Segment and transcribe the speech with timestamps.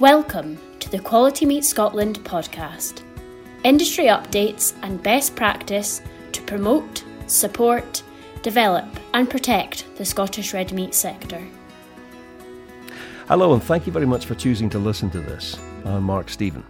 [0.00, 3.02] Welcome to the Quality Meat Scotland podcast.
[3.62, 8.02] Industry updates and best practice to promote, support,
[8.42, 11.40] develop, and protect the Scottish red meat sector.
[13.28, 15.56] Hello, and thank you very much for choosing to listen to this.
[15.84, 16.64] I'm Mark Stephen.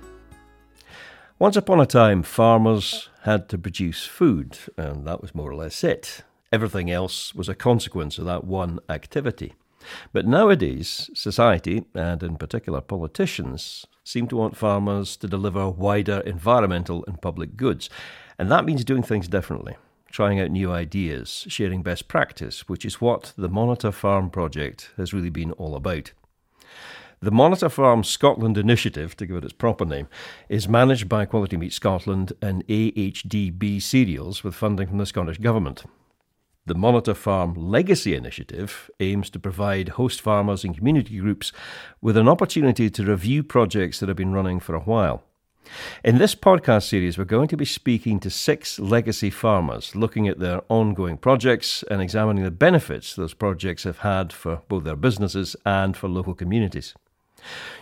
[1.38, 5.82] Once upon a time, farmers had to produce food, and that was more or less
[5.82, 6.20] it.
[6.52, 9.54] Everything else was a consequence of that one activity.
[10.12, 17.04] But nowadays, society, and in particular politicians, seem to want farmers to deliver wider environmental
[17.06, 17.88] and public goods.
[18.38, 19.76] And that means doing things differently,
[20.10, 25.12] trying out new ideas, sharing best practice, which is what the Monitor Farm project has
[25.12, 26.12] really been all about.
[27.20, 30.08] The Monitor Farm Scotland initiative, to give it its proper name,
[30.50, 35.84] is managed by Quality Meat Scotland and AHDB Cereals with funding from the Scottish Government.
[36.66, 41.52] The Monitor Farm Legacy Initiative aims to provide host farmers and community groups
[42.00, 45.24] with an opportunity to review projects that have been running for a while.
[46.02, 50.38] In this podcast series, we're going to be speaking to six legacy farmers, looking at
[50.38, 55.54] their ongoing projects and examining the benefits those projects have had for both their businesses
[55.66, 56.94] and for local communities.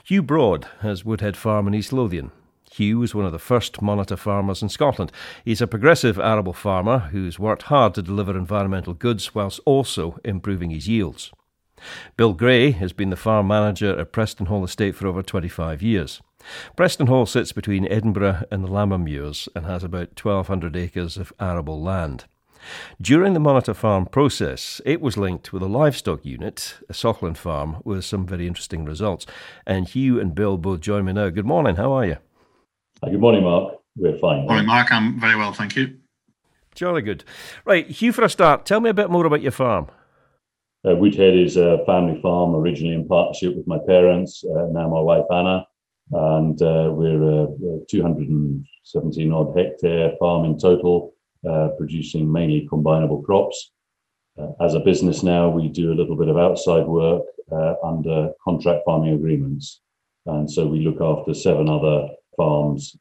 [0.03, 2.33] Hugh Broad has Woodhead Farm in East Lothian,
[2.73, 5.13] Hugh was one of the first monitor farmers in Scotland.
[5.45, 10.71] He's a progressive arable farmer who's worked hard to deliver environmental goods whilst also improving
[10.71, 11.31] his yields.
[12.17, 16.23] Bill Gray has been the farm manager at Preston Hall Estate for over 25 years.
[16.77, 21.81] Preston Hall sits between Edinburgh and the Lammermuirs and has about 1,200 acres of arable
[21.81, 22.25] land.
[23.01, 27.79] During the Monitor Farm process, it was linked with a livestock unit, a Saughland farm,
[27.85, 29.27] with some very interesting results.
[29.67, 31.29] And Hugh and Bill both join me now.
[31.31, 32.17] Good morning, how are you?
[33.05, 33.75] Good morning, Mark.
[33.97, 34.47] We're fine.
[34.47, 34.93] Morning, Mark.
[34.93, 35.99] I'm very well, thank you.
[36.75, 37.25] Jolly good.
[37.65, 39.89] Right, Hugh, for a start, tell me a bit more about your farm.
[40.89, 45.01] Uh, Woodhead is a family farm, originally in partnership with my parents, uh, now my
[45.01, 45.67] wife Anna,
[46.13, 47.47] and uh, we're a,
[47.89, 51.15] 217 odd hectare farm in total,
[51.49, 53.73] uh, producing mainly combinable crops.
[54.39, 58.31] Uh, as a business now, we do a little bit of outside work uh, under
[58.43, 59.81] contract farming agreements,
[60.27, 62.97] and so we look after seven other farms.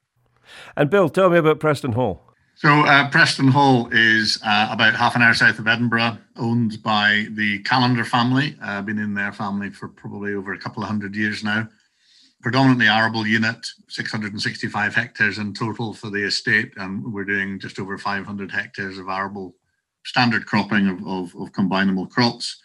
[0.75, 2.31] And Bill, tell me about Preston Hall.
[2.55, 7.25] So uh, Preston Hall is uh, about half an hour south of Edinburgh, owned by
[7.31, 8.55] the Callander family.
[8.61, 11.67] Uh, been in their family for probably over a couple of hundred years now.
[12.43, 17.97] Predominantly arable unit, 665 hectares in total for the estate, and we're doing just over
[17.97, 19.55] 500 hectares of arable
[20.05, 22.61] standard cropping of, of, of combinable crops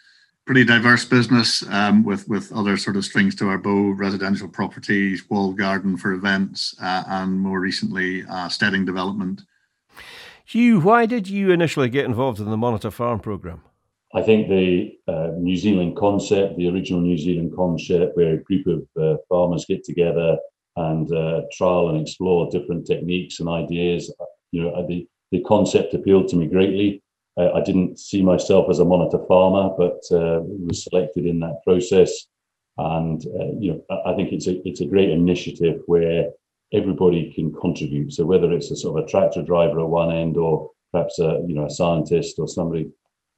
[0.47, 5.29] pretty diverse business um, with with other sort of strings to our bow, residential properties,
[5.29, 9.41] walled garden for events, uh, and more recently, uh, steading development.
[10.45, 13.61] Hugh, why did you initially get involved in the Monitor Farm program?
[14.15, 18.65] I think the uh, New Zealand concept, the original New Zealand concept, where a group
[18.67, 20.37] of uh, farmers get together
[20.77, 24.13] and uh, trial and explore different techniques and ideas,
[24.51, 27.03] you know, the the concept appealed to me greatly.
[27.37, 31.61] Uh, I didn't see myself as a monitor farmer, but uh, was selected in that
[31.63, 32.25] process.
[32.77, 36.29] And uh, you know, I think it's a it's a great initiative where
[36.73, 38.13] everybody can contribute.
[38.13, 41.43] So whether it's a sort of a tractor driver at one end, or perhaps a
[41.47, 42.89] you know a scientist or somebody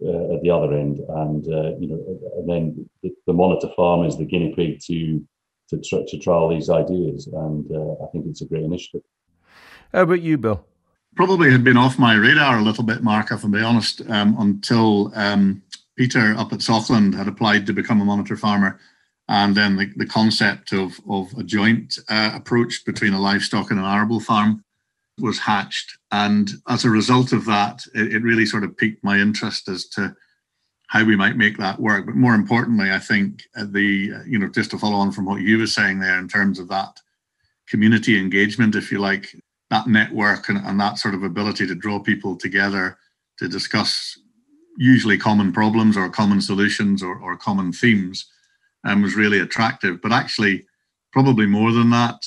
[0.06, 4.06] uh, at the other end, and uh, you know, and then the, the, monitor farm
[4.06, 5.26] is the guinea pig to
[5.70, 9.02] to, tr- to trial these ideas, and uh, I think it's a great initiative.
[9.94, 10.66] How about you, Bill?
[11.20, 14.38] Probably had been off my radar a little bit, Mark, if I'm being honest, um,
[14.40, 15.62] until um,
[15.98, 18.80] Peter up at Saughland had applied to become a monitor farmer.
[19.28, 23.82] And then the, the concept of, of a joint uh, approach between a livestock and
[23.82, 24.64] an arable farm
[25.18, 25.98] was hatched.
[26.10, 29.90] And as a result of that, it, it really sort of piqued my interest as
[29.90, 30.16] to
[30.88, 32.06] how we might make that work.
[32.06, 35.42] But more importantly, I think uh, the, you know, just to follow on from what
[35.42, 37.02] you were saying there in terms of that
[37.68, 39.36] community engagement, if you like,
[39.70, 42.98] that network and, and that sort of ability to draw people together
[43.38, 44.18] to discuss
[44.78, 48.26] usually common problems or common solutions or, or common themes
[48.86, 50.02] um, was really attractive.
[50.02, 50.66] But actually,
[51.12, 52.26] probably more than that,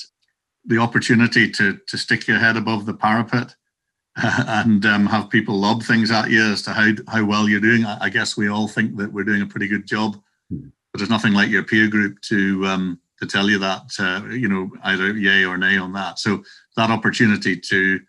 [0.65, 3.55] the opportunity to to stick your head above the parapet
[4.15, 7.85] and um, have people lob things at you as to how how well you're doing.
[7.85, 10.67] I, I, guess we all think that we're doing a pretty good job, hmm.
[10.91, 14.47] but there's nothing like your peer group to um, to tell you that uh, you
[14.47, 16.19] know either yay or nay on that.
[16.19, 16.43] So
[16.77, 17.99] that opportunity to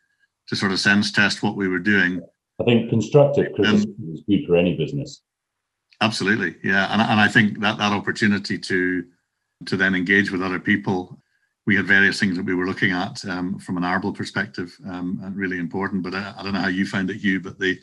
[0.49, 2.22] to sort of sense test what we were doing.
[2.61, 5.22] I think constructive criticism um, is good for any business.
[6.00, 9.05] Absolutely, yeah, and and I think that that opportunity to
[9.66, 11.20] to then engage with other people.
[11.66, 15.32] We had various things that we were looking at um, from an arable perspective, um,
[15.34, 16.02] really important.
[16.02, 17.78] But I, I, don't know how you found it, Hugh, but the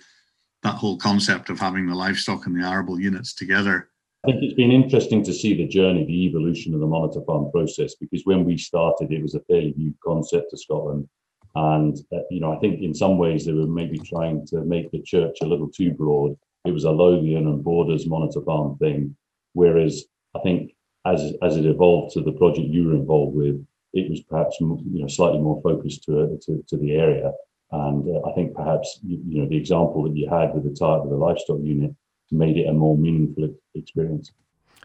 [0.62, 3.90] that whole concept of having the livestock and the arable units together
[4.24, 7.50] I think it's been interesting to see the journey, the evolution of the monitor farm
[7.52, 11.10] process, because when we started, it was a fairly new concept to Scotland.
[11.56, 14.92] And, uh, you know, I think in some ways they were maybe trying to make
[14.92, 16.38] the church a little too broad.
[16.66, 19.16] It was a Lothian and Borders monitor farm thing.
[19.54, 20.76] Whereas I think
[21.06, 24.80] as, as it evolved to the project you were involved with, it was perhaps, you
[24.86, 27.32] know, slightly more focused to, to, to the area.
[27.72, 30.70] And uh, I think perhaps, you, you know, the example that you had with the
[30.70, 31.96] type of the livestock unit
[32.32, 34.32] made it a more meaningful experience.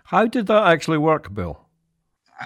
[0.05, 1.67] How did that actually work, Bill?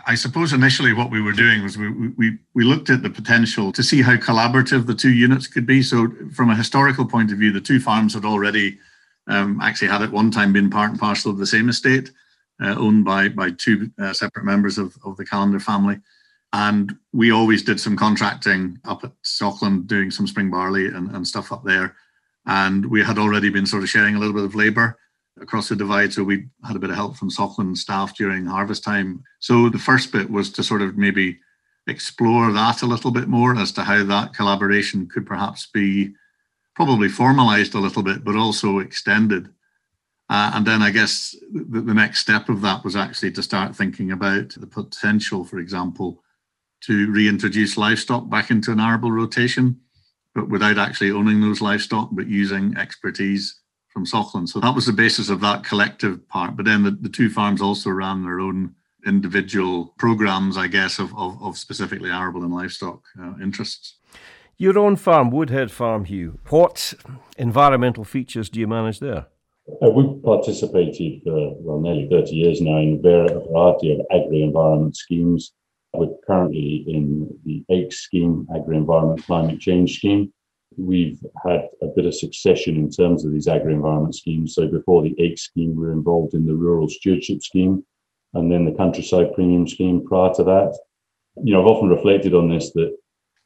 [0.07, 3.73] I suppose initially what we were doing was we, we, we looked at the potential
[3.73, 5.83] to see how collaborative the two units could be.
[5.83, 8.79] So, from a historical point of view, the two farms had already
[9.27, 12.13] um, actually had at one time been part and parcel of the same estate,
[12.63, 15.99] uh, owned by by two uh, separate members of, of the Callander family.
[16.53, 21.27] And we always did some contracting up at Saughland, doing some spring barley and, and
[21.27, 21.97] stuff up there.
[22.47, 24.99] And we had already been sort of sharing a little bit of labour
[25.41, 26.13] across the divide.
[26.13, 29.23] So we had a bit of help from Saughland staff during harvest time.
[29.39, 31.39] So the first bit was to sort of maybe
[31.87, 36.13] explore that a little bit more as to how that collaboration could perhaps be
[36.75, 39.49] probably formalized a little bit, but also extended.
[40.29, 43.75] Uh, and then I guess the, the, next step of that was actually to start
[43.75, 46.23] thinking about the potential, for example,
[46.83, 49.81] to reintroduce livestock back into an arable rotation,
[50.35, 54.49] but without actually owning those livestock, but using expertise from Saughland.
[54.49, 56.57] So that was the basis of that collective part.
[56.57, 58.75] But then the, the two farms also ran their own
[59.07, 63.97] individual programs, I guess, of, of, of specifically arable and livestock uh, interests.
[64.57, 66.93] Your own farm, Woodhead Farm, Hugh, what
[67.39, 69.27] environmental features do you manage there?
[69.83, 74.97] Uh, we've participated for well, nearly 30 years now in a variety of agri environment
[74.97, 75.53] schemes.
[75.93, 80.33] We're currently in the ACE scheme, Agri Environment Climate Change Scheme,
[80.77, 84.55] we've had a bit of succession in terms of these agri-environment schemes.
[84.55, 87.85] So before the ACE scheme, we were involved in the Rural Stewardship Scheme
[88.35, 90.79] and then the Countryside Premium Scheme prior to that.
[91.43, 92.97] You know, I've often reflected on this that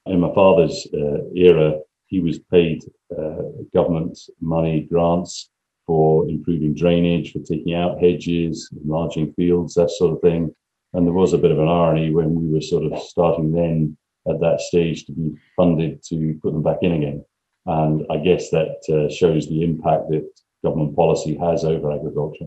[0.06, 2.84] in my father's uh, era, he was paid
[3.16, 3.42] uh,
[3.72, 5.50] government money grants
[5.86, 10.54] for improving drainage, for taking out hedges, enlarging fields, that sort of thing.
[10.94, 13.96] And there was a bit of an irony when we were sort of starting then
[14.28, 17.24] at that stage to be funded to put them back in again.
[17.66, 20.28] And I guess that uh, shows the impact that
[20.62, 22.46] government policy has over agriculture.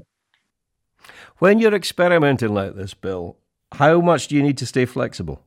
[1.38, 3.38] When you're experimenting like this, Bill,
[3.74, 5.44] how much do you need to stay flexible?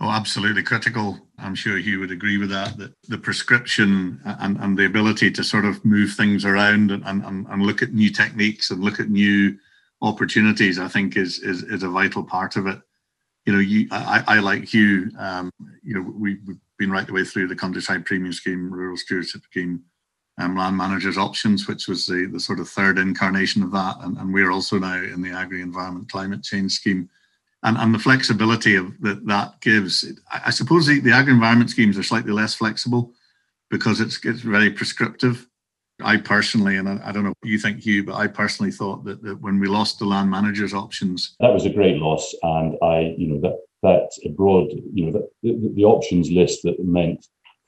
[0.00, 1.18] Oh, absolutely critical.
[1.38, 2.76] I'm sure Hugh would agree with that.
[2.76, 7.46] That the prescription and, and the ability to sort of move things around and, and,
[7.48, 9.56] and look at new techniques and look at new
[10.02, 12.80] opportunities, I think is, is, is a vital part of it
[13.44, 15.50] you know, you, I, I like you, um,
[15.82, 19.42] you know, we, have been right the way through the countryside premium scheme, rural stewardship
[19.44, 19.82] scheme,
[20.38, 23.96] um, land managers options, which was the, the sort of third incarnation of that.
[24.00, 27.08] And, and we're also now in the agri environment climate change scheme.
[27.64, 31.70] And, and the flexibility of that that gives, I, I suppose the, the agri environment
[31.70, 33.12] schemes are slightly less flexible
[33.70, 35.48] because it's, it's very prescriptive.
[36.04, 39.22] I personally, and I, don't know what you think, Hugh, but I personally thought that,
[39.22, 42.34] that when we lost the land managers options, that was a great loss.
[42.42, 46.82] And I, you know, that that broad, you know, the, the, the options list that
[46.84, 47.26] meant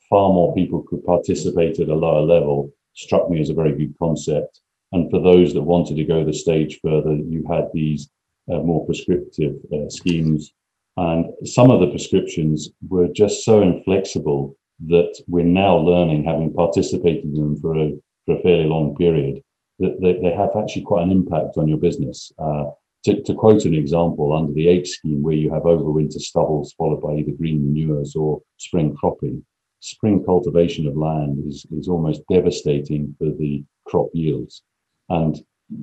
[0.09, 3.93] far more people could participate at a lower level struck me as a very good
[3.99, 4.61] concept.
[4.91, 8.09] And for those that wanted to go the stage further, you had these
[8.51, 10.53] uh, more prescriptive uh, schemes.
[10.97, 14.55] And some of the prescriptions were just so inflexible
[14.87, 17.93] that we're now learning, having participated in them for a
[18.25, 19.41] for a fairly long period,
[19.79, 22.31] that they, they have actually quite an impact on your business.
[22.37, 22.65] Uh,
[23.03, 27.01] to, to, quote an example, under the H scheme, where you have overwinter stubbles followed
[27.01, 29.45] by either green manures or spring cropping,
[29.79, 34.63] spring cultivation of land is, is almost devastating for the crop yields.
[35.09, 35.39] And,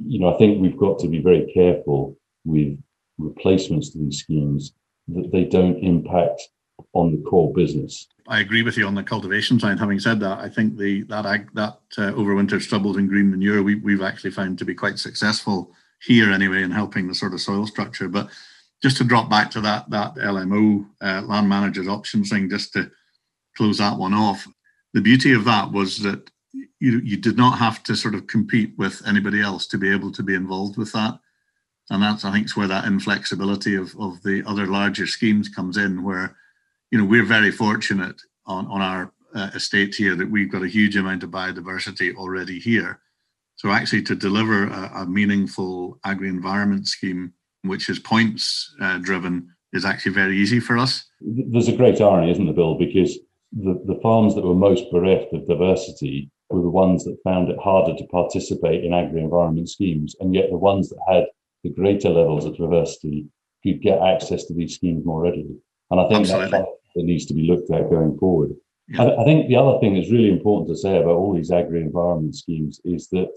[0.07, 2.77] you know, I think we've got to be very careful with
[3.19, 4.73] replacements to these schemes
[5.09, 6.43] that they don't impact
[6.93, 8.09] on the core business.
[8.29, 9.79] I agree with you on the cultivation side.
[9.79, 11.25] Having said that, I think the that
[11.55, 15.73] that uh, overwinter stubbles and green manure we, we've actually found to be quite successful
[16.01, 18.09] here anyway in helping the sort of soil structure.
[18.09, 18.29] But
[18.83, 22.91] just to drop back to that that LMO uh, land managers options thing, just to
[23.57, 24.47] close that one off.
[24.95, 28.73] The beauty of that was that you you did not have to sort of compete
[28.77, 31.19] with anybody else to be able to be involved with that.
[31.91, 35.77] And that's I think is where that inflexibility of, of the other larger schemes comes
[35.77, 36.37] in, where
[36.93, 40.69] you know, we're very fortunate on, on our uh, estate here that we've got a
[40.69, 43.01] huge amount of biodiversity already here.
[43.57, 47.33] So actually to deliver a, a meaningful agri-environment scheme,
[47.63, 51.03] which is points uh, driven, is actually very easy for us.
[51.23, 52.77] There's a great irony, isn't there, Bill?
[52.77, 53.19] Because
[53.53, 57.59] the, the farms that were most bereft of diversity were the ones that found it
[57.59, 60.15] harder to participate in agri-environment schemes.
[60.21, 61.25] And yet the ones that had
[61.65, 63.29] the greater levels of diversity
[63.63, 65.57] could get access to these schemes more readily.
[65.93, 66.51] And I think Absolutely.
[66.51, 68.53] that's that needs to be looked at going forward.
[68.89, 69.03] Yeah.
[69.03, 72.35] I, I think the other thing that's really important to say about all these agri-environment
[72.35, 73.31] schemes is that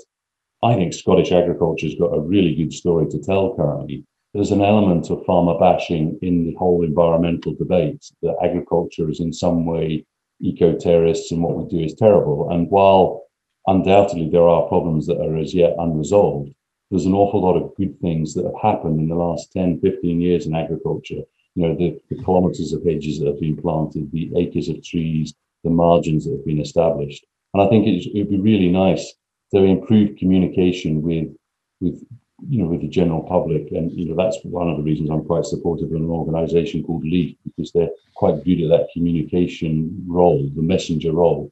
[0.63, 4.05] I think Scottish agriculture's got a really good story to tell currently.
[4.33, 9.31] There's an element of farmer bashing in the whole environmental debate that agriculture is in
[9.31, 10.05] some way
[10.41, 12.49] eco-terrorists and what we do is terrible.
[12.51, 13.23] And while
[13.67, 16.53] undoubtedly there are problems that are as yet unresolved,
[16.89, 20.21] there's an awful lot of good things that have happened in the last 10, 15
[20.21, 21.21] years in agriculture.
[21.55, 25.33] You know, the, the kilometers of hedges that have been planted, the acres of trees,
[25.63, 27.25] the margins that have been established.
[27.53, 29.13] And I think it would be really nice
[29.53, 31.33] to improve communication with,
[31.79, 32.03] with,
[32.49, 33.71] you know, with the general public.
[33.71, 37.05] And, you know, that's one of the reasons I'm quite supportive of an organization called
[37.05, 41.49] LEAF, because they're quite good at that communication role, the messenger role.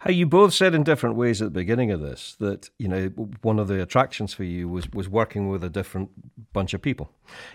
[0.00, 3.08] How you both said in different ways at the beginning of this that you know
[3.42, 6.10] one of the attractions for you was was working with a different
[6.52, 7.10] bunch of people.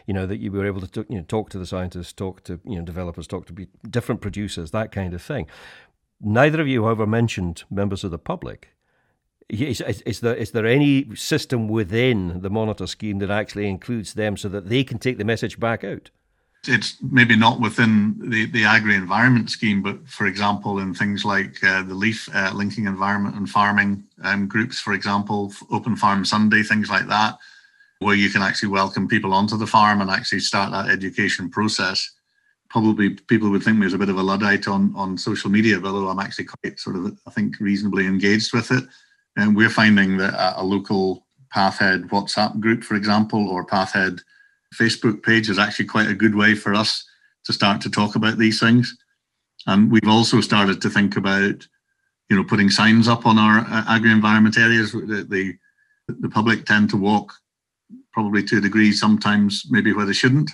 [0.05, 2.59] You know that you were able to you know talk to the scientists, talk to
[2.65, 5.47] you know developers, talk to different producers, that kind of thing.
[6.19, 8.69] Neither of you, however, mentioned members of the public.
[9.49, 14.13] Is, is, is, there is there any system within the monitor scheme that actually includes
[14.13, 16.09] them so that they can take the message back out?
[16.67, 21.63] It's maybe not within the, the agri environment scheme, but for example, in things like
[21.63, 26.61] uh, the LEAF uh, linking environment and farming um, groups, for example, Open Farm Sunday,
[26.61, 27.37] things like that,
[27.99, 32.11] where you can actually welcome people onto the farm and actually start that education process.
[32.69, 35.77] Probably people would think me as a bit of a Luddite on, on social media,
[35.77, 38.83] although I'm actually quite sort of, I think, reasonably engaged with it.
[39.35, 41.25] And we're finding that a, a local
[41.55, 44.21] Pathhead WhatsApp group, for example, or Pathhead
[44.75, 47.05] Facebook page is actually quite a good way for us
[47.45, 48.95] to start to talk about these things.
[49.67, 51.67] And we've also started to think about,
[52.29, 54.91] you know, putting signs up on our uh, agri-environment areas.
[54.91, 55.53] The, the,
[56.07, 57.33] the public tend to walk
[58.13, 60.51] probably to a degree sometimes maybe where they shouldn't,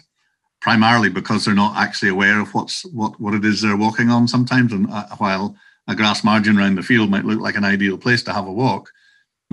[0.62, 4.28] primarily because they're not actually aware of what's what what it is they're walking on
[4.28, 4.74] sometimes.
[4.74, 5.56] And uh, while
[5.88, 8.52] a grass margin around the field might look like an ideal place to have a
[8.52, 8.92] walk,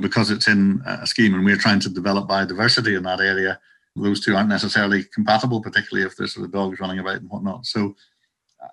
[0.01, 3.61] because it's in a scheme and we're trying to develop biodiversity in that area,
[3.97, 7.67] those two aren't necessarily compatible, particularly if there's sort of dogs running about and whatnot.
[7.67, 7.95] So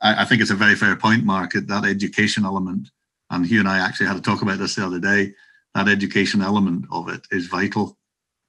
[0.01, 2.89] I, I think it's a very fair point, Mark, that education element.
[3.29, 5.33] And Hugh and I actually had to talk about this the other day.
[5.75, 7.97] That education element of it is vital.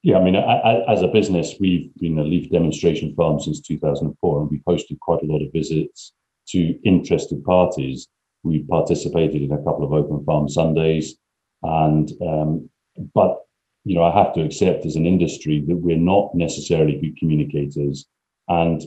[0.03, 4.51] Yeah, I mean, as a business, we've been a leaf demonstration farm since 2004, and
[4.51, 6.13] we've hosted quite a lot of visits
[6.49, 8.09] to interested parties.
[8.43, 11.15] We've participated in a couple of open farm Sundays,
[11.63, 12.69] and um,
[13.15, 13.43] but
[13.85, 18.07] you know, I have to accept as an industry that we're not necessarily good communicators.
[18.49, 18.83] And,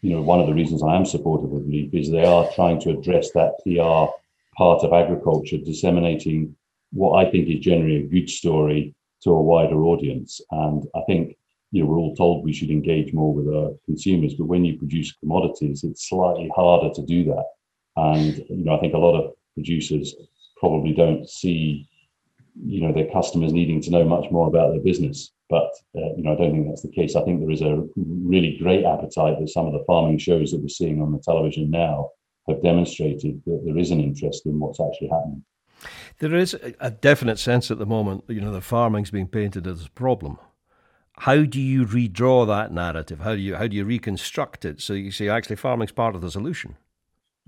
[0.00, 2.80] you know, one of the reasons I am supportive of LEAF is they are trying
[2.80, 4.12] to address that PR
[4.56, 6.56] part of agriculture, disseminating
[6.92, 10.40] what I think is generally a good story to a wider audience.
[10.50, 11.36] And I think,
[11.70, 14.78] you know, we're all told we should engage more with our consumers, but when you
[14.78, 17.44] produce commodities, it's slightly harder to do that.
[17.96, 20.14] And, you know, I think a lot of producers
[20.58, 21.87] probably don't see
[22.64, 25.32] you know their customers needing to know much more about their business.
[25.48, 27.16] But uh, you know, I don't think that's the case.
[27.16, 30.60] I think there is a really great appetite that some of the farming shows that
[30.60, 32.10] we're seeing on the television now
[32.48, 35.44] have demonstrated that there is an interest in what's actually happening.
[36.18, 39.86] There is a definite sense at the moment, you know, the farming's being painted as
[39.86, 40.38] a problem.
[41.18, 43.20] How do you redraw that narrative?
[43.20, 46.20] How do you how do you reconstruct it so you see actually farming's part of
[46.20, 46.76] the solution?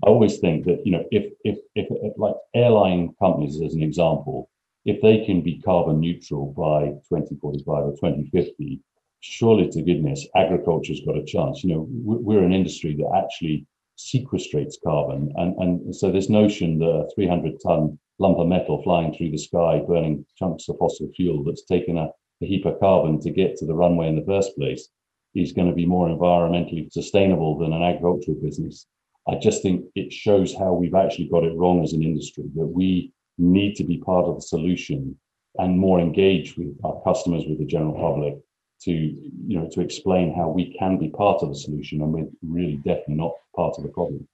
[0.05, 3.83] I always think that you know if if if, if like airline companies as an
[3.83, 4.49] example,
[4.85, 8.79] if they can be carbon neutral by 2045 or 2050,
[9.19, 11.63] surely to goodness, agriculture's got a chance.
[11.63, 15.31] You know, we're an industry that actually sequestrates carbon.
[15.35, 19.37] And, and so this notion that a 300 ton lump of metal flying through the
[19.37, 22.09] sky, burning chunks of fossil fuel that's taken a,
[22.41, 24.89] a heap of carbon to get to the runway in the first place
[25.35, 28.87] is going to be more environmentally sustainable than an agricultural business.
[29.27, 32.65] I just think it shows how we've actually got it wrong as an industry that
[32.65, 35.17] we need to be part of the solution
[35.57, 38.37] and more engaged with our customers, with the general public,
[38.83, 42.27] to you know to explain how we can be part of the solution and we're
[42.41, 44.27] really definitely not part of the problem.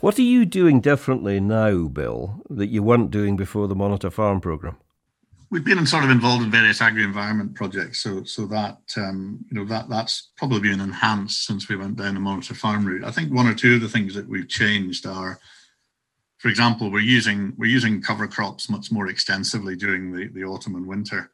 [0.00, 4.40] What are you doing differently now, Bill, that you weren't doing before the Monitor Farm
[4.40, 4.76] program?
[5.50, 9.64] We've been sort of involved in various agri-environment projects, so so that um, you know
[9.66, 13.04] that that's probably been enhanced since we went down the Monitor Farm route.
[13.04, 15.38] I think one or two of the things that we've changed are
[16.38, 20.74] for example, we're using we're using cover crops much more extensively during the, the autumn
[20.76, 21.30] and winter.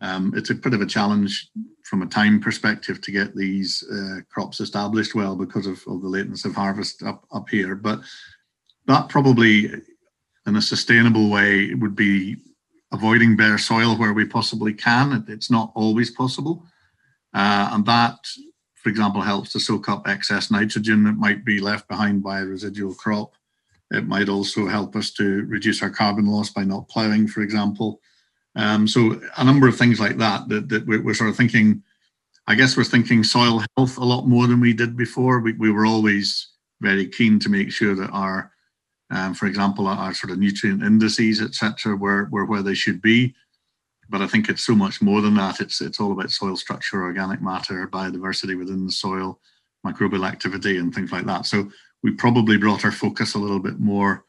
[0.00, 1.50] Um, it's a bit of a challenge
[1.84, 6.08] from a time perspective to get these uh, crops established well because of, of the
[6.08, 7.74] lateness of harvest up, up here.
[7.74, 8.00] But
[8.86, 9.70] that probably,
[10.46, 12.36] in a sustainable way, would be
[12.92, 15.24] avoiding bare soil where we possibly can.
[15.28, 16.66] It's not always possible.
[17.32, 18.18] Uh, and that,
[18.74, 22.44] for example, helps to soak up excess nitrogen that might be left behind by a
[22.44, 23.34] residual crop.
[23.90, 28.00] It might also help us to reduce our carbon loss by not ploughing, for example.
[28.56, 31.82] Um, so a number of things like that that, that we're, we're, sort of thinking.
[32.48, 35.40] I guess we're thinking soil health a lot more than we did before.
[35.40, 36.48] We, we were always
[36.80, 38.52] very keen to make sure that our,
[39.10, 43.02] um, for example, our, our sort of nutrient indices, etc., were, were where they should
[43.02, 43.34] be.
[44.08, 45.60] But I think it's so much more than that.
[45.60, 49.40] It's it's all about soil structure, organic matter, biodiversity within the soil,
[49.84, 51.46] microbial activity, and things like that.
[51.46, 51.68] So
[52.06, 54.24] we probably brought our focus a little bit more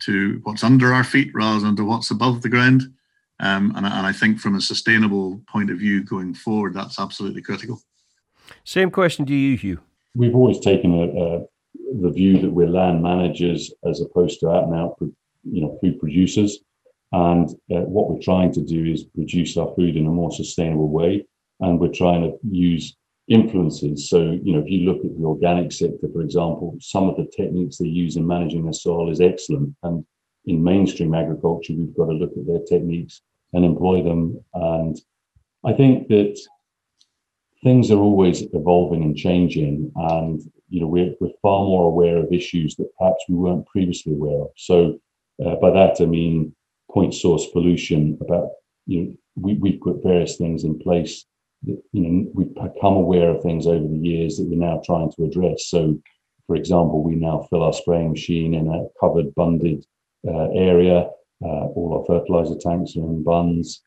[0.00, 2.82] to what's under our feet rather than to what's above the ground.
[3.40, 7.40] Um, and, and I think from a sustainable point of view going forward, that's absolutely
[7.40, 7.80] critical.
[8.64, 9.80] Same question to you, Hugh.
[10.14, 11.44] We've always taken a, a,
[12.02, 15.98] the view that we're land managers as opposed to out and out, you know, food
[16.00, 16.58] producers.
[17.12, 20.90] And uh, what we're trying to do is produce our food in a more sustainable
[20.90, 21.24] way.
[21.60, 22.94] And we're trying to use
[23.28, 24.08] influences.
[24.08, 27.30] So, you know, if you look at the organic sector, for example, some of the
[27.36, 29.74] techniques they use in managing their soil is excellent.
[29.82, 30.04] And
[30.46, 34.42] in mainstream agriculture, we've got to look at their techniques and employ them.
[34.54, 35.00] And
[35.64, 36.38] I think that
[37.62, 39.92] things are always evolving and changing.
[39.94, 44.14] And, you know, we're, we're far more aware of issues that perhaps we weren't previously
[44.14, 44.50] aware of.
[44.56, 44.98] So
[45.44, 46.54] uh, by that, I mean
[46.90, 48.48] point source pollution about,
[48.86, 51.24] you know, we, we put various things in place
[51.64, 55.24] you know, we've become aware of things over the years that we're now trying to
[55.24, 55.66] address.
[55.66, 55.98] So,
[56.46, 59.84] for example, we now fill our spraying machine in a covered, bunded
[60.26, 61.08] uh, area.
[61.44, 63.82] Uh, all our fertilizer tanks are in bunds.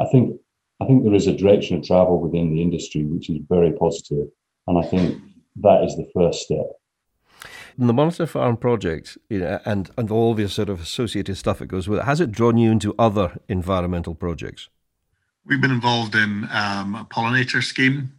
[0.00, 0.38] I think
[0.80, 4.28] I think there is a direction of travel within the industry which is very positive,
[4.66, 5.20] and I think
[5.62, 6.66] that is the first step.
[7.78, 11.58] In the Monitor Farm project, you know, and and all the sort of associated stuff
[11.60, 14.68] that goes with it, has it drawn you into other environmental projects?
[15.46, 18.12] We've been involved in um, a pollinator scheme,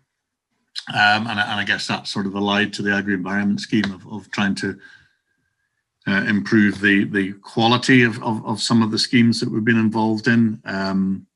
[0.94, 4.32] um, and, and, I guess that's sort of allied to the agri-environment scheme of, of
[4.32, 4.80] trying to
[6.08, 9.78] uh, improve the the quality of, of, of, some of the schemes that we've been
[9.78, 10.62] involved in.
[10.63, 11.28] Um,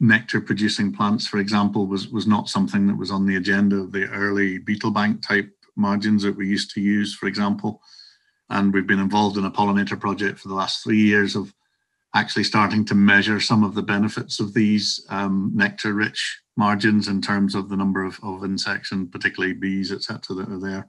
[0.00, 3.92] nectar producing plants, for example, was was not something that was on the agenda of
[3.92, 7.80] the early beetle bank type margins that we used to use, for example.
[8.50, 11.54] And we've been involved in a pollinator project for the last three years of
[12.16, 17.20] actually starting to measure some of the benefits of these um, nectar rich margins in
[17.20, 20.88] terms of the number of, of insects and particularly bees, etc., that are there.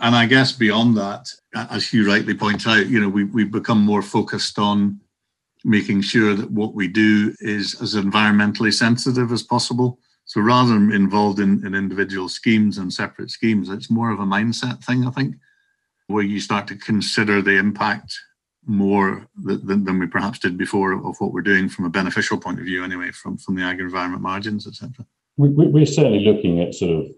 [0.00, 3.80] And I guess beyond that, as you rightly point out, you know, we, we've become
[3.80, 5.00] more focused on
[5.64, 9.98] making sure that what we do is as environmentally sensitive as possible.
[10.24, 14.24] So rather than involved in, in individual schemes and separate schemes, it's more of a
[14.24, 15.36] mindset thing, I think,
[16.08, 18.18] where you start to consider the impact
[18.68, 22.58] more than, than we perhaps did before of what we're doing from a beneficial point
[22.58, 25.04] of view anyway from from the agri environment margins etc
[25.38, 27.10] we, we're certainly looking at sort of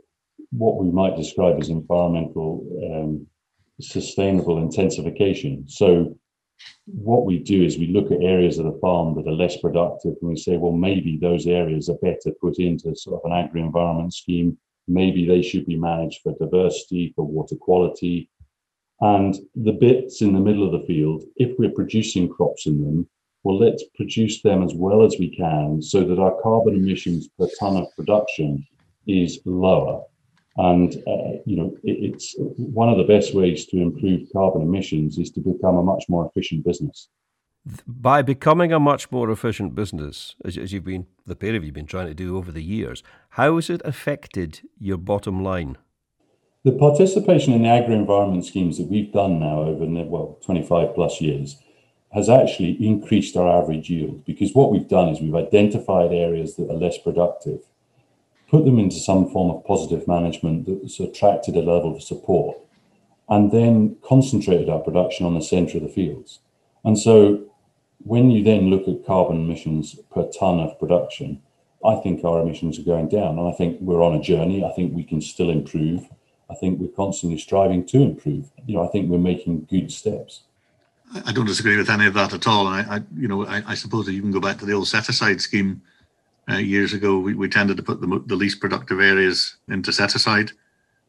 [0.51, 3.27] what we might describe as environmental um,
[3.81, 5.65] sustainable intensification.
[5.69, 6.17] So
[6.87, 10.17] what we do is we look at areas of the farm that are less productive
[10.21, 13.63] and we say well maybe those areas are better put into sort of an agri
[13.63, 14.59] environment scheme.
[14.89, 18.30] Maybe they should be managed for diversity for water quality
[19.01, 23.09] and the bits in the middle of the field, if we're producing crops in them,
[23.43, 27.49] well, let's produce them as well as we can so that our carbon emissions per
[27.59, 28.67] ton of production
[29.07, 30.03] is lower.
[30.57, 35.17] And, uh, you know, it, it's one of the best ways to improve carbon emissions
[35.17, 37.09] is to become a much more efficient business.
[37.87, 41.69] By becoming a much more efficient business, as, as you've been, the pair of you
[41.69, 45.79] have been trying to do over the years, how has it affected your bottom line?
[46.63, 51.57] The participation in the agri-environment schemes that we've done now over well 25 plus years
[52.13, 56.69] has actually increased our average yield because what we've done is we've identified areas that
[56.71, 57.61] are less productive,
[58.49, 62.59] put them into some form of positive management that's attracted a level of support,
[63.29, 66.41] and then concentrated our production on the centre of the fields.
[66.85, 67.47] And so
[68.05, 71.41] when you then look at carbon emissions per tonne of production,
[71.85, 73.39] I think our emissions are going down.
[73.39, 74.65] And I think we're on a journey.
[74.65, 76.09] I think we can still improve.
[76.51, 78.51] I think we're constantly striving to improve.
[78.67, 80.43] You know, I think we're making good steps.
[81.27, 82.69] I don't disagree with any of that at all.
[82.69, 84.73] And I, I you know, I, I, suppose that you can go back to the
[84.73, 85.83] old set aside scheme
[86.49, 87.19] uh, years ago.
[87.19, 90.53] We, we tended to put the, the least productive areas into set aside,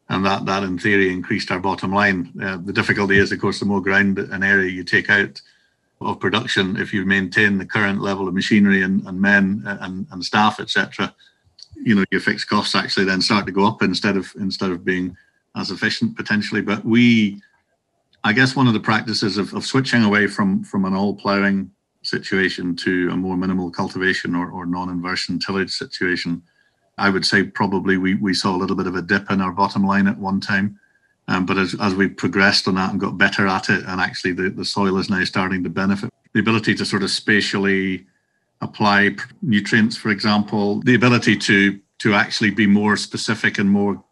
[0.08, 2.32] and that that in theory increased our bottom line.
[2.42, 5.40] Uh, the difficulty is, of course, the more ground an area you take out
[6.00, 10.06] of production, if you maintain the current level of machinery and, and men uh, and,
[10.10, 11.14] and staff, etc.,
[11.76, 14.84] you know, your fixed costs actually then start to go up instead of instead of
[14.84, 15.16] being
[15.56, 16.60] as efficient potentially.
[16.60, 17.40] But we,
[18.24, 21.70] I guess, one of the practices of, of switching away from from an all ploughing
[22.02, 26.42] situation to a more minimal cultivation or, or non-inversion tillage situation
[26.98, 29.52] I would say probably we, we saw a little bit of a dip in our
[29.52, 30.78] bottom line at one time.
[31.28, 34.32] Um, but as, as we've progressed on that and got better at it, and actually
[34.32, 38.06] the, the soil is now starting to benefit, the ability to sort of spatially
[38.60, 44.02] apply nutrients, for example, the ability to to actually be more specific and more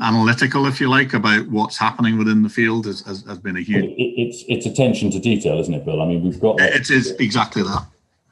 [0.00, 3.60] analytical, if you like, about what's happening within the field has, has, has been a
[3.60, 3.84] huge.
[3.84, 6.02] It, it's it's attention to detail, isn't it, Bill?
[6.02, 6.60] I mean, we've got.
[6.60, 7.86] It is exactly that.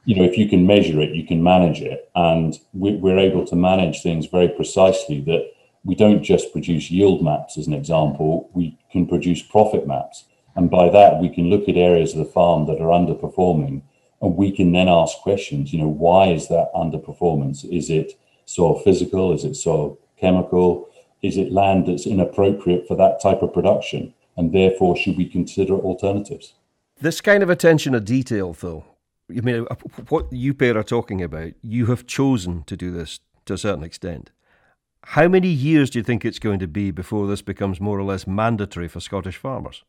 [0.04, 3.56] You know, if you can measure it, you can manage it, and we're able to
[3.56, 5.20] manage things very precisely.
[5.20, 5.50] That
[5.84, 8.50] we don't just produce yield maps, as an example.
[8.54, 10.24] We can produce profit maps,
[10.54, 13.82] and by that we can look at areas of the farm that are underperforming,
[14.22, 15.72] and we can then ask questions.
[15.72, 17.64] You know, why is that underperformance?
[17.64, 18.12] Is it
[18.44, 19.32] soil physical?
[19.32, 20.88] Is it soil chemical?
[21.26, 24.14] Is it land that's inappropriate for that type of production?
[24.36, 26.54] And therefore, should we consider alternatives?
[27.00, 28.84] This kind of attention to detail, though,
[29.30, 29.74] I mean, uh,
[30.08, 33.84] what you pair are talking about, you have chosen to do this to a certain
[33.84, 34.30] extent.
[35.10, 38.02] How many years do you think it's going to be before this becomes more or
[38.04, 39.84] less mandatory for Scottish farmers?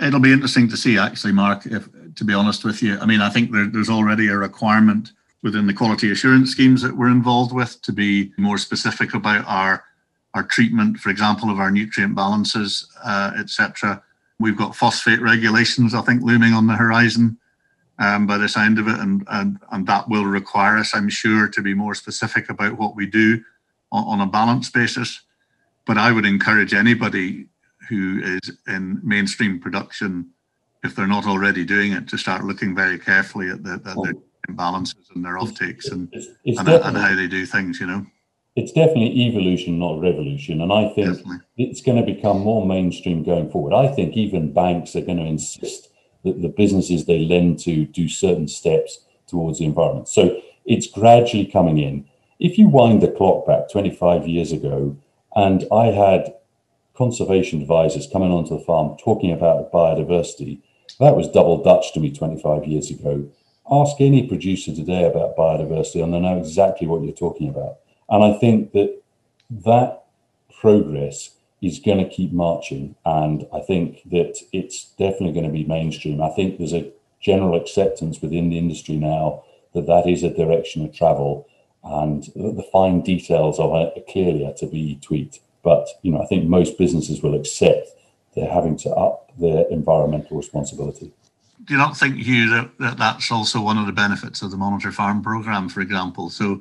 [0.00, 2.98] It'll be interesting to see, actually, Mark, if, to be honest with you.
[2.98, 5.12] I mean, I think there, there's already a requirement
[5.42, 9.84] within the quality assurance schemes that we're involved with to be more specific about our
[10.36, 14.02] our treatment, for example, of our nutrient balances, uh, etc.
[14.38, 17.38] We've got phosphate regulations, I think, looming on the horizon
[17.98, 21.48] um, by the sound of it, and, and and that will require us, I'm sure,
[21.48, 23.42] to be more specific about what we do
[23.90, 25.22] on, on a balance basis.
[25.86, 27.46] But I would encourage anybody
[27.88, 30.28] who is in mainstream production,
[30.84, 34.14] if they're not already doing it, to start looking very carefully at, the, at their
[34.50, 36.12] imbalances and their offtakes and,
[36.44, 38.04] and, and how they do things, you know
[38.56, 40.62] it's definitely evolution, not revolution.
[40.62, 41.38] And I think definitely.
[41.58, 43.74] it's going to become more mainstream going forward.
[43.74, 45.90] I think even banks are going to insist
[46.24, 50.08] that the businesses they lend to do certain steps towards the environment.
[50.08, 52.06] So it's gradually coming in.
[52.40, 54.96] If you wind the clock back 25 years ago,
[55.34, 56.34] and I had
[56.96, 60.62] conservation advisors coming onto the farm talking about biodiversity,
[60.98, 63.28] that was double Dutch to me 25 years ago.
[63.70, 67.80] Ask any producer today about biodiversity, and they know exactly what you're talking about.
[68.08, 69.00] And I think that
[69.50, 70.04] that
[70.60, 71.30] progress
[71.62, 72.94] is going to keep marching.
[73.04, 76.22] And I think that it's definitely going to be mainstream.
[76.22, 76.90] I think there's a
[77.20, 79.42] general acceptance within the industry now
[79.74, 81.48] that that is a direction of travel.
[81.82, 85.40] And the fine details of it clearly are to be tweaked.
[85.62, 87.88] But you know, I think most businesses will accept
[88.34, 91.12] they're having to up their environmental responsibility.
[91.64, 94.56] Do you not think, Hugh, that, that that's also one of the benefits of the
[94.56, 96.30] Monitor Farm program, for example?
[96.30, 96.60] So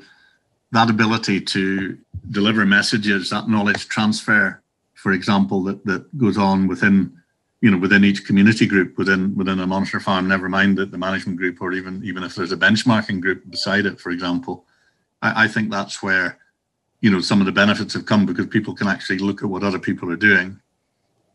[0.72, 1.98] that ability to
[2.32, 4.62] deliver messages, that knowledge transfer,
[4.94, 7.16] for example, that, that goes on within,
[7.62, 10.98] you know, within each community group, within within a monitor farm, never mind the, the
[10.98, 14.66] management group or even even if there's a benchmarking group beside it, for example.
[15.22, 16.38] I, I think that's where,
[17.02, 19.64] you know, some of the benefits have come because people can actually look at what
[19.64, 20.60] other people are doing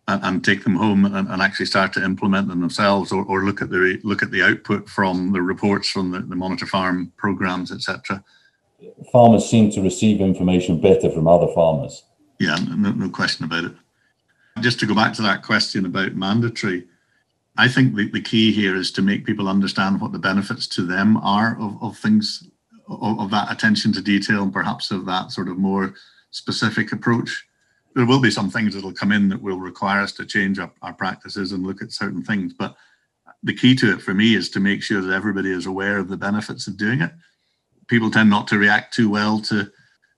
[0.09, 3.45] and, and take them home and, and, actually start to implement them themselves or, or
[3.45, 7.12] look at the look at the output from the reports from the, the monitor farm
[7.16, 8.23] programs, etc
[9.12, 12.05] farmers seem to receive information better from other farmers.
[12.38, 13.73] Yeah, no, no question about it.
[14.61, 16.87] Just to go back to that question about mandatory,
[17.57, 20.83] I think the, the key here is to make people understand what the benefits to
[20.83, 22.49] them are of, of things,
[22.88, 25.95] of, of that attention to detail and perhaps of that sort of more
[26.31, 27.47] specific approach.
[27.95, 30.59] There will be some things that will come in that will require us to change
[30.59, 32.55] up our practices and look at certain things.
[32.55, 32.77] But
[33.43, 36.09] the key to it for me is to make sure that everybody is aware of
[36.09, 37.12] the benefits of doing it
[37.90, 39.70] people tend not to react too well to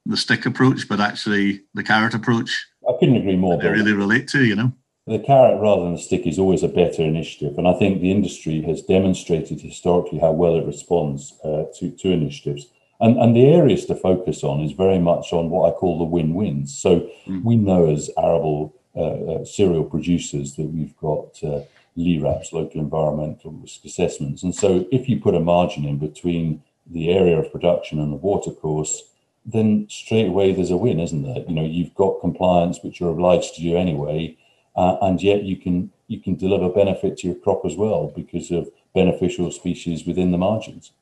[0.07, 2.67] the stick approach, but actually the carrot approach.
[2.89, 3.57] I couldn't agree more.
[3.57, 4.73] They really relate to, you know.
[5.07, 8.13] The carrot rather than the stick is always a better initiative, and I think the
[8.13, 12.67] industry has demonstrated historically how well it responds uh, to to initiatives.
[13.01, 16.05] And, and the areas to focus on is very much on what I call the
[16.05, 16.79] win-wins.
[16.79, 17.43] So mm.
[17.43, 21.63] we know as arable uh, uh, cereal producers that we've got uh,
[21.97, 27.11] LERAPs, local environmental risk assessments, and so if you put a margin in between the
[27.11, 29.03] area of production and the watercourse,
[29.45, 31.45] then straight away there's a win, isn't there?
[31.49, 34.37] You know, you've got compliance, which you're obliged to do anyway,
[34.77, 38.51] uh, and yet you can you can deliver benefit to your crop as well because
[38.51, 40.93] of beneficial species within the margins.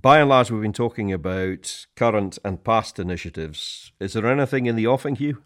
[0.00, 3.92] By and large, we've been talking about current and past initiatives.
[3.98, 5.42] Is there anything in the offing, Hugh?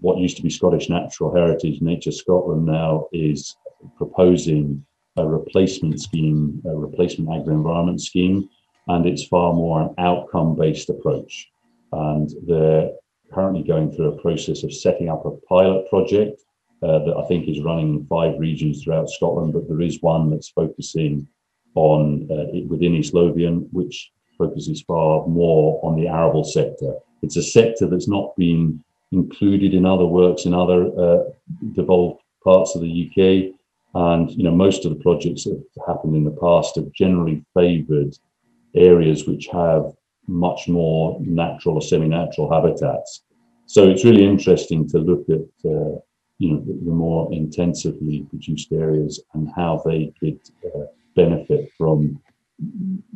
[0.00, 3.56] What used to be Scottish Natural Heritage, Nature Scotland now is
[3.96, 4.84] proposing
[5.16, 8.48] a replacement scheme, a replacement agri-environment scheme
[8.88, 11.50] and it's far more an outcome based approach.
[11.92, 12.90] And they're
[13.32, 16.42] currently going through a process of setting up a pilot project
[16.82, 20.30] uh, that I think is running in five regions throughout Scotland, but there is one
[20.30, 21.26] that's focusing
[21.74, 26.94] on uh, within East Lothian, which focuses far more on the arable sector.
[27.22, 31.24] It's a sector that's not been included in other works in other uh,
[31.72, 33.54] devolved parts of the UK.
[33.94, 37.44] And you know, most of the projects that have happened in the past have generally
[37.54, 38.16] favoured
[38.74, 39.92] areas which have
[40.26, 43.22] much more natural or semi-natural habitats.
[43.66, 45.98] So it's really interesting to look at uh,
[46.38, 52.20] you know the, more intensively produced areas and how they could uh, benefit from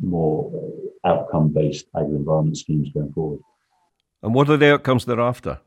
[0.01, 3.39] more uh, outcome-based agri-environment schemes going forward.
[4.23, 5.59] And what are the outcomes thereafter?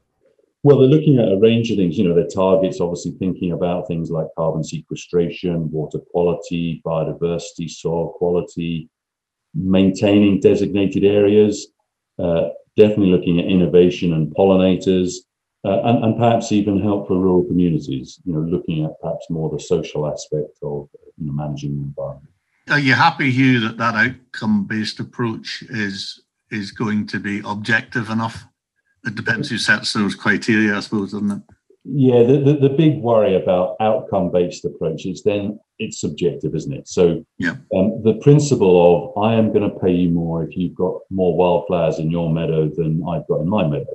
[0.62, 1.99] Well, they're looking at a range of things.
[1.99, 8.14] You know, their targets obviously thinking about things like carbon sequestration, water quality, biodiversity, soil
[8.16, 8.88] quality,
[9.55, 11.69] maintaining designated areas,
[12.19, 15.14] uh, definitely looking at innovation and pollinators,
[15.64, 18.21] uh, and, and, perhaps even help for rural communities.
[18.25, 22.29] You know, looking at perhaps more the social aspect of you know, managing the environment.
[22.69, 28.47] Are you happy, Hugh, that that outcome-based approach is is going to be objective enough?
[29.05, 31.43] It depends who sets those criteria, I suppose, doesn't it?
[31.85, 36.88] Yeah, the, the, the big worry about outcome based approaches, then it's subjective, isn't it?
[36.88, 37.57] So yeah.
[37.75, 41.37] Um, the principle of I am going to pay you more if you've got more
[41.37, 43.94] wildflowers in your meadow than I've got in my meadow.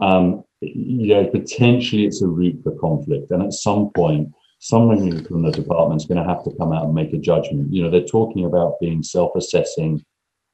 [0.00, 3.30] Um, you know, potentially it's a route for conflict.
[3.30, 6.84] And at some point, someone from the department is going to have to come out
[6.84, 7.72] and make a judgment.
[7.72, 10.04] You know, they're talking about being self assessing.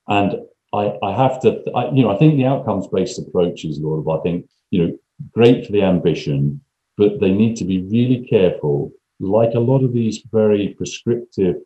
[0.09, 0.37] And
[0.73, 4.07] I, I have to, I, you know, I think the outcomes based approach is, Lord,
[4.09, 4.99] I think, you know,
[5.33, 6.61] great for the ambition,
[6.97, 8.93] but they need to be really careful.
[9.21, 11.57] Like a lot of these very prescriptive,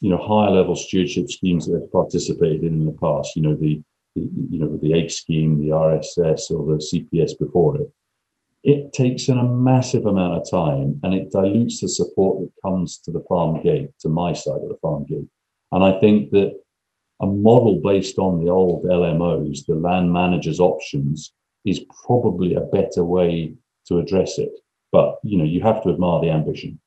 [0.00, 3.54] you know, higher level stewardship schemes that they've participated in in the past, you know,
[3.54, 3.82] the,
[4.14, 7.90] the you know, the AIC scheme, the RSS or the CPS before it,
[8.64, 12.98] it takes in a massive amount of time and it dilutes the support that comes
[12.98, 15.28] to the farm gate, to my side of the farm gate.
[15.72, 16.58] And I think that
[17.20, 21.32] a model based on the old LMOs, the land managers options,
[21.64, 23.54] is probably a better way
[23.86, 24.52] to address it.
[24.90, 26.80] But you know, you have to admire the ambition.